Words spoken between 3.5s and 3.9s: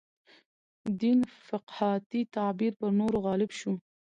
شو.